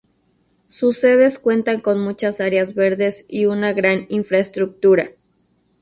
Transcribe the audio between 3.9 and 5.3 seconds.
infraestructura.